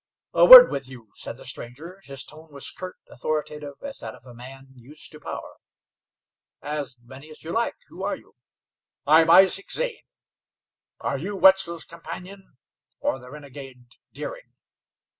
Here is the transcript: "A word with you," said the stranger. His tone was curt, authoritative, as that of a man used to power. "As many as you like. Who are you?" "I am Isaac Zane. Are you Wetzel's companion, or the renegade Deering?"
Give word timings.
"A 0.33 0.47
word 0.47 0.71
with 0.71 0.87
you," 0.87 1.09
said 1.13 1.37
the 1.37 1.45
stranger. 1.45 1.99
His 2.03 2.23
tone 2.23 2.51
was 2.51 2.71
curt, 2.71 2.95
authoritative, 3.07 3.75
as 3.83 3.99
that 3.99 4.15
of 4.15 4.25
a 4.25 4.33
man 4.33 4.69
used 4.73 5.11
to 5.11 5.19
power. 5.19 5.57
"As 6.59 6.97
many 6.99 7.29
as 7.29 7.43
you 7.43 7.51
like. 7.51 7.75
Who 7.89 8.01
are 8.03 8.15
you?" 8.15 8.33
"I 9.05 9.21
am 9.21 9.29
Isaac 9.29 9.71
Zane. 9.71 10.05
Are 11.01 11.19
you 11.19 11.37
Wetzel's 11.37 11.85
companion, 11.85 12.57
or 12.99 13.19
the 13.19 13.29
renegade 13.29 13.89
Deering?" 14.11 14.55